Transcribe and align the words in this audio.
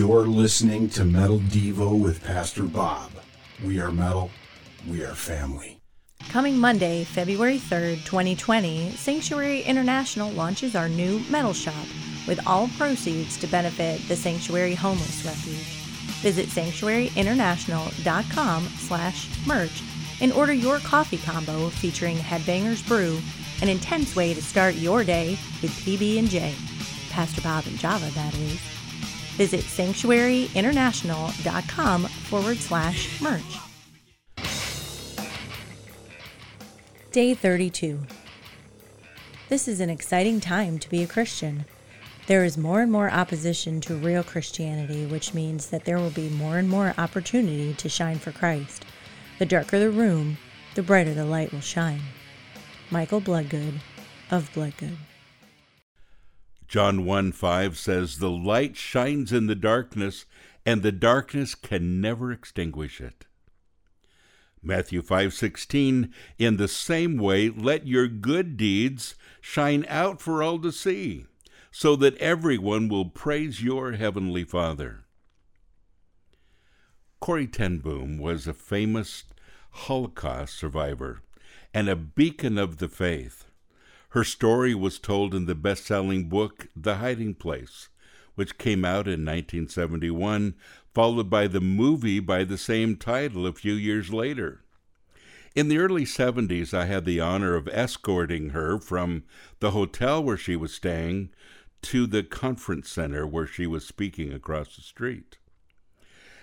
You're 0.00 0.26
listening 0.26 0.88
to 0.90 1.04
Metal 1.04 1.40
Devo 1.40 2.00
with 2.02 2.24
Pastor 2.24 2.62
Bob. 2.62 3.10
We 3.62 3.80
are 3.80 3.92
metal, 3.92 4.30
we 4.88 5.04
are 5.04 5.14
family. 5.14 5.78
Coming 6.30 6.56
Monday, 6.56 7.04
February 7.04 7.58
3rd, 7.58 8.02
2020, 8.06 8.92
Sanctuary 8.92 9.60
International 9.60 10.30
launches 10.30 10.74
our 10.74 10.88
new 10.88 11.20
metal 11.28 11.52
shop 11.52 11.86
with 12.26 12.40
all 12.46 12.68
proceeds 12.78 13.36
to 13.40 13.46
benefit 13.46 14.00
the 14.08 14.16
Sanctuary 14.16 14.74
Homeless 14.74 15.22
Refuge. 15.22 15.68
Visit 16.22 16.48
sanctuaryinternational.com 16.48 18.68
slash 18.78 19.28
merch 19.46 19.82
and 20.22 20.32
order 20.32 20.54
your 20.54 20.78
coffee 20.78 21.18
combo 21.18 21.68
featuring 21.68 22.16
Headbangers 22.16 22.88
Brew, 22.88 23.20
an 23.60 23.68
intense 23.68 24.16
way 24.16 24.32
to 24.32 24.40
start 24.40 24.76
your 24.76 25.04
day 25.04 25.38
with 25.60 25.78
PB&J. 25.84 26.54
Pastor 27.10 27.42
Bob 27.42 27.66
and 27.66 27.78
Java, 27.78 28.10
that 28.12 28.34
is. 28.36 28.58
Visit 29.40 29.62
sanctuaryinternational.com 29.62 32.04
forward 32.04 32.58
slash 32.58 33.20
merch. 33.22 33.58
Day 37.10 37.32
32. 37.32 38.00
This 39.48 39.66
is 39.66 39.80
an 39.80 39.88
exciting 39.88 40.40
time 40.40 40.78
to 40.78 40.90
be 40.90 41.02
a 41.02 41.06
Christian. 41.06 41.64
There 42.26 42.44
is 42.44 42.58
more 42.58 42.82
and 42.82 42.92
more 42.92 43.10
opposition 43.10 43.80
to 43.80 43.94
real 43.94 44.22
Christianity, 44.22 45.06
which 45.06 45.32
means 45.32 45.68
that 45.68 45.86
there 45.86 45.96
will 45.96 46.10
be 46.10 46.28
more 46.28 46.58
and 46.58 46.68
more 46.68 46.92
opportunity 46.98 47.72
to 47.72 47.88
shine 47.88 48.18
for 48.18 48.32
Christ. 48.32 48.84
The 49.38 49.46
darker 49.46 49.78
the 49.78 49.88
room, 49.88 50.36
the 50.74 50.82
brighter 50.82 51.14
the 51.14 51.24
light 51.24 51.50
will 51.50 51.62
shine. 51.62 52.02
Michael 52.90 53.20
Bloodgood 53.20 53.80
of 54.30 54.52
Bloodgood. 54.52 54.98
John 56.70 57.04
1 57.04 57.32
5 57.32 57.76
says, 57.76 58.18
The 58.18 58.30
light 58.30 58.76
shines 58.76 59.32
in 59.32 59.48
the 59.48 59.56
darkness, 59.56 60.24
and 60.64 60.84
the 60.84 60.92
darkness 60.92 61.56
can 61.56 62.00
never 62.00 62.30
extinguish 62.30 63.00
it. 63.00 63.26
Matthew 64.62 65.02
5:16 65.02 66.12
In 66.38 66.58
the 66.58 66.68
same 66.68 67.16
way 67.16 67.48
let 67.48 67.88
your 67.88 68.06
good 68.06 68.56
deeds 68.56 69.16
shine 69.40 69.84
out 69.88 70.20
for 70.20 70.44
all 70.44 70.60
to 70.60 70.70
see 70.70 71.26
so 71.72 71.96
that 71.96 72.16
everyone 72.18 72.88
will 72.88 73.06
praise 73.06 73.60
your 73.60 73.94
heavenly 73.94 74.44
Father. 74.44 75.06
Corrie 77.18 77.48
ten 77.48 77.78
Boom 77.78 78.16
was 78.16 78.46
a 78.46 78.54
famous 78.54 79.24
Holocaust 79.70 80.54
survivor 80.54 81.22
and 81.74 81.88
a 81.88 81.96
beacon 81.96 82.58
of 82.58 82.76
the 82.76 82.88
faith. 82.88 83.49
Her 84.10 84.24
story 84.24 84.74
was 84.74 84.98
told 84.98 85.34
in 85.34 85.46
the 85.46 85.54
best 85.54 85.84
selling 85.84 86.28
book, 86.28 86.66
The 86.74 86.96
Hiding 86.96 87.34
Place, 87.34 87.90
which 88.34 88.58
came 88.58 88.84
out 88.84 89.06
in 89.06 89.24
1971, 89.24 90.54
followed 90.92 91.30
by 91.30 91.46
the 91.46 91.60
movie 91.60 92.18
by 92.18 92.42
the 92.42 92.58
same 92.58 92.96
title 92.96 93.46
a 93.46 93.52
few 93.52 93.74
years 93.74 94.12
later. 94.12 94.64
In 95.54 95.68
the 95.68 95.78
early 95.78 96.04
70s, 96.04 96.74
I 96.74 96.86
had 96.86 97.04
the 97.04 97.20
honor 97.20 97.54
of 97.54 97.68
escorting 97.68 98.50
her 98.50 98.80
from 98.80 99.22
the 99.60 99.70
hotel 99.70 100.22
where 100.22 100.36
she 100.36 100.56
was 100.56 100.74
staying 100.74 101.30
to 101.82 102.08
the 102.08 102.24
conference 102.24 102.90
center 102.90 103.24
where 103.24 103.46
she 103.46 103.66
was 103.66 103.86
speaking 103.86 104.32
across 104.32 104.74
the 104.74 104.82
street. 104.82 105.38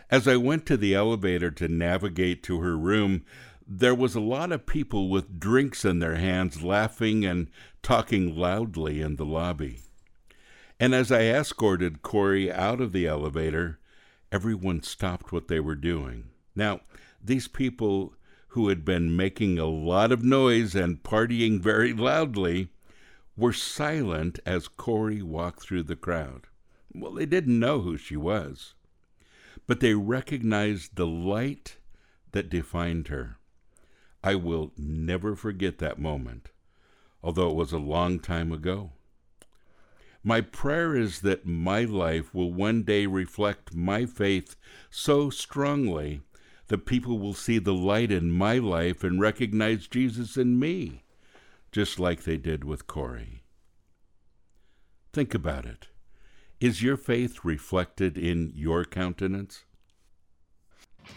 As 0.09 0.25
I 0.25 0.37
went 0.37 0.65
to 0.67 0.77
the 0.77 0.95
elevator 0.95 1.51
to 1.51 1.67
navigate 1.67 2.43
to 2.43 2.61
her 2.61 2.77
room, 2.77 3.25
there 3.69 3.95
was 3.95 4.15
a 4.15 4.21
lot 4.21 4.51
of 4.53 4.65
people 4.65 5.09
with 5.09 5.39
drinks 5.39 5.83
in 5.83 5.99
their 5.99 6.15
hands 6.15 6.63
laughing 6.63 7.25
and 7.25 7.49
talking 7.83 8.33
loudly 8.33 9.01
in 9.01 9.17
the 9.17 9.25
lobby. 9.25 9.79
And 10.79 10.95
as 10.95 11.11
I 11.11 11.23
escorted 11.23 12.01
Corrie 12.01 12.51
out 12.51 12.79
of 12.79 12.93
the 12.93 13.05
elevator, 13.05 13.79
everyone 14.31 14.83
stopped 14.83 15.31
what 15.31 15.49
they 15.49 15.59
were 15.59 15.75
doing. 15.75 16.29
Now, 16.55 16.81
these 17.21 17.47
people 17.47 18.13
who 18.49 18.69
had 18.69 18.85
been 18.85 19.15
making 19.15 19.59
a 19.59 19.65
lot 19.65 20.11
of 20.11 20.23
noise 20.23 20.73
and 20.73 21.03
partying 21.03 21.59
very 21.59 21.91
loudly 21.91 22.69
were 23.35 23.53
silent 23.53 24.39
as 24.45 24.67
Corrie 24.67 25.21
walked 25.21 25.61
through 25.61 25.83
the 25.83 25.95
crowd. 25.95 26.47
Well, 26.93 27.11
they 27.11 27.25
didn't 27.25 27.59
know 27.59 27.81
who 27.81 27.97
she 27.97 28.15
was, 28.15 28.75
but 29.67 29.81
they 29.81 29.93
recognized 29.93 30.95
the 30.95 31.05
light 31.05 31.77
that 32.31 32.49
defined 32.49 33.09
her. 33.09 33.37
I 34.27 34.35
will 34.35 34.73
never 34.75 35.37
forget 35.37 35.77
that 35.77 35.99
moment, 35.99 36.49
although 37.23 37.49
it 37.49 37.55
was 37.55 37.71
a 37.71 37.77
long 37.77 38.19
time 38.19 38.51
ago. 38.51 38.91
My 40.21 40.41
prayer 40.41 40.97
is 40.97 41.21
that 41.21 41.45
my 41.45 41.85
life 41.85 42.33
will 42.33 42.51
one 42.51 42.83
day 42.83 43.05
reflect 43.05 43.73
my 43.73 44.05
faith 44.05 44.57
so 44.89 45.29
strongly 45.29 46.23
that 46.67 46.85
people 46.85 47.19
will 47.19 47.33
see 47.33 47.57
the 47.57 47.73
light 47.73 48.11
in 48.11 48.29
my 48.29 48.57
life 48.57 49.01
and 49.01 49.21
recognize 49.21 49.87
Jesus 49.87 50.35
in 50.35 50.59
me 50.59 51.03
just 51.71 51.97
like 51.97 52.23
they 52.23 52.35
did 52.35 52.65
with 52.65 52.85
Corrie. 52.85 53.43
Think 55.13 55.33
about 55.33 55.65
it. 55.65 55.87
Is 56.59 56.83
your 56.83 56.97
faith 56.97 57.45
reflected 57.45 58.17
in 58.17 58.51
your 58.53 58.83
countenance? 58.83 59.63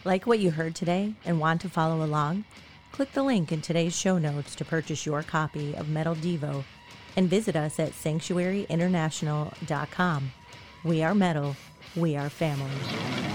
Like 0.05 0.29
what 0.29 0.39
you 0.39 0.53
heard 0.53 0.77
today 0.77 1.15
and 1.25 1.41
want 1.41 1.61
to 1.63 1.69
follow 1.69 2.05
along? 2.05 2.45
Click 2.93 3.13
the 3.13 3.23
link 3.23 3.53
in 3.53 3.61
today's 3.63 3.97
show 3.97 4.19
notes 4.19 4.55
to 4.57 4.65
purchase 4.65 5.07
your 5.07 5.23
copy 5.23 5.75
of 5.75 5.89
Metal 5.89 6.15
Devo 6.15 6.65
and 7.17 7.29
visit 7.29 7.57
us 7.57 7.79
at 7.79 7.93
sanctuaryinternational.com. 7.93 10.33
We 10.85 11.03
are 11.03 11.15
metal, 11.15 11.57
we 11.97 12.17
are 12.17 12.29
family. 12.29 13.30